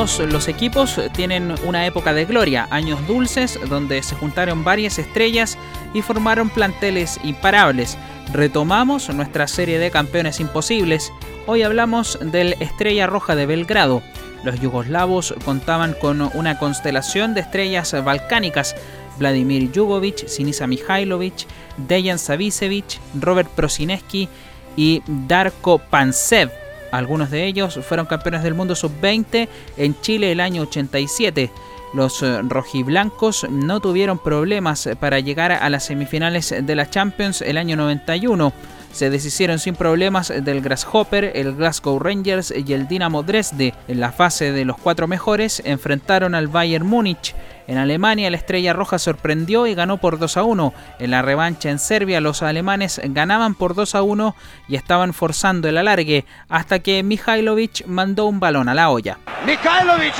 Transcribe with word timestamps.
Los 0.00 0.48
equipos 0.48 0.98
tienen 1.12 1.54
una 1.66 1.84
época 1.84 2.14
de 2.14 2.24
gloria, 2.24 2.66
años 2.70 3.06
dulces 3.06 3.58
donde 3.68 4.02
se 4.02 4.14
juntaron 4.14 4.64
varias 4.64 4.98
estrellas 4.98 5.58
y 5.92 6.00
formaron 6.00 6.48
planteles 6.48 7.20
imparables. 7.22 7.98
Retomamos 8.32 9.10
nuestra 9.10 9.46
serie 9.46 9.78
de 9.78 9.90
campeones 9.90 10.40
imposibles. 10.40 11.12
Hoy 11.46 11.64
hablamos 11.64 12.18
del 12.22 12.54
Estrella 12.60 13.08
Roja 13.08 13.36
de 13.36 13.44
Belgrado. 13.44 14.00
Los 14.42 14.58
yugoslavos 14.58 15.34
contaban 15.44 15.92
con 15.92 16.22
una 16.32 16.58
constelación 16.58 17.34
de 17.34 17.42
estrellas 17.42 17.94
balcánicas. 18.02 18.74
Vladimir 19.18 19.70
Jugovic, 19.74 20.28
Sinisa 20.28 20.66
Mihailovic, 20.66 21.46
Dejan 21.76 22.18
Savicevic, 22.18 22.98
Robert 23.20 23.50
Prosineski 23.50 24.30
y 24.76 25.02
Darko 25.06 25.76
Pansev 25.76 26.59
algunos 26.90 27.30
de 27.30 27.46
ellos 27.46 27.78
fueron 27.82 28.06
campeones 28.06 28.42
del 28.42 28.54
mundo 28.54 28.74
sub-20 28.74 29.48
en 29.76 30.00
Chile 30.00 30.32
el 30.32 30.40
año 30.40 30.62
87. 30.62 31.50
Los 31.92 32.22
eh, 32.22 32.40
rojiblancos 32.42 33.46
no 33.50 33.80
tuvieron 33.80 34.18
problemas 34.18 34.88
para 35.00 35.20
llegar 35.20 35.52
a 35.52 35.68
las 35.70 35.84
semifinales 35.84 36.54
de 36.62 36.74
la 36.76 36.88
Champions 36.88 37.42
el 37.42 37.58
año 37.58 37.76
91 37.76 38.52
se 38.92 39.10
deshicieron 39.10 39.58
sin 39.58 39.74
problemas 39.74 40.28
del 40.28 40.60
Grasshopper, 40.60 41.32
el 41.34 41.54
Glasgow 41.54 41.98
Rangers 41.98 42.52
y 42.56 42.72
el 42.72 42.88
Dinamo 42.88 43.22
Dresde. 43.22 43.74
En 43.88 44.00
la 44.00 44.12
fase 44.12 44.52
de 44.52 44.64
los 44.64 44.76
cuatro 44.76 45.06
mejores 45.06 45.62
enfrentaron 45.64 46.34
al 46.34 46.48
Bayern 46.48 46.86
Múnich. 46.86 47.34
En 47.66 47.78
Alemania 47.78 48.30
la 48.30 48.36
Estrella 48.36 48.72
Roja 48.72 48.98
sorprendió 48.98 49.66
y 49.66 49.74
ganó 49.74 49.98
por 49.98 50.18
2 50.18 50.36
a 50.36 50.42
1. 50.42 50.74
En 50.98 51.10
la 51.12 51.22
revancha 51.22 51.70
en 51.70 51.78
Serbia 51.78 52.20
los 52.20 52.42
alemanes 52.42 53.00
ganaban 53.04 53.54
por 53.54 53.74
2 53.74 53.94
a 53.94 54.02
1 54.02 54.34
y 54.68 54.74
estaban 54.74 55.12
forzando 55.12 55.68
el 55.68 55.78
alargue 55.78 56.24
hasta 56.48 56.80
que 56.80 57.02
Mihailovic 57.02 57.86
mandó 57.86 58.26
un 58.26 58.40
balón 58.40 58.68
a 58.68 58.74
la 58.74 58.90
olla. 58.90 59.18
Mihailovic 59.46 60.14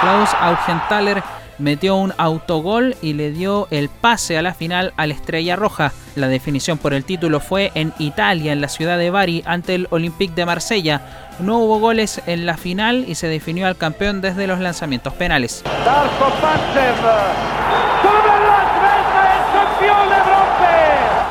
Klaus 0.00 0.30
Augenthaler 0.40 1.22
metió 1.58 1.96
un 1.96 2.12
autogol 2.18 2.96
y 3.02 3.12
le 3.12 3.30
dio 3.30 3.68
el 3.70 3.88
pase 3.88 4.38
a 4.38 4.42
la 4.42 4.54
final 4.54 4.92
a 4.96 5.06
la 5.06 5.14
Estrella 5.14 5.56
Roja. 5.56 5.92
La 6.14 6.28
definición 6.28 6.78
por 6.78 6.94
el 6.94 7.04
título 7.04 7.40
fue 7.40 7.72
en 7.74 7.92
Italia, 7.98 8.52
en 8.52 8.60
la 8.60 8.68
ciudad 8.68 8.98
de 8.98 9.10
Bari, 9.10 9.42
ante 9.46 9.74
el 9.74 9.86
Olympique 9.90 10.34
de 10.34 10.46
Marsella. 10.46 11.02
No 11.40 11.58
hubo 11.58 11.78
goles 11.78 12.22
en 12.26 12.46
la 12.46 12.56
final 12.56 13.04
y 13.06 13.14
se 13.14 13.28
definió 13.28 13.66
al 13.66 13.76
campeón 13.76 14.20
desde 14.20 14.46
los 14.46 14.60
lanzamientos 14.60 15.12
penales. 15.14 15.62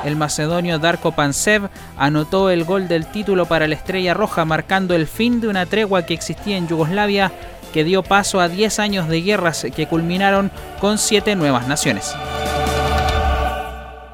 El 0.06 0.16
macedonio 0.16 0.78
Darko 0.78 1.14
Pansev 1.14 1.68
anotó 1.98 2.52
el 2.52 2.64
gol 2.64 2.88
del 2.88 3.08
título 3.08 3.48
para 3.48 3.68
la 3.68 3.74
Estrella 3.74 4.14
Roja, 4.14 4.46
marcando 4.46 4.94
el 4.94 5.08
fin 5.08 5.42
de 5.42 5.48
una 5.48 5.66
tregua 5.66 6.06
que 6.06 6.14
existía 6.14 6.58
en 6.58 6.68
Yugoslavia 6.68 7.32
que 7.76 7.84
dio 7.84 8.04
paso 8.04 8.40
a 8.40 8.48
10 8.48 8.80
años 8.80 9.10
de 9.10 9.22
guerras 9.22 9.68
que 9.76 9.86
culminaron 9.86 10.50
con 10.80 10.98
7 10.98 11.36
nuevas 11.36 11.68
naciones. 11.68 12.16